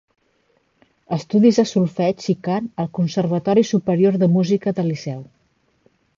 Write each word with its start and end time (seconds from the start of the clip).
Estudis 1.17 1.59
de 1.61 1.65
solfeig 1.71 2.25
i 2.33 2.35
cant 2.47 2.71
al 2.85 2.91
Conservatori 3.01 3.67
Superior 3.75 4.19
de 4.25 4.33
Música 4.39 4.75
del 4.81 4.91
Liceu. 4.95 5.23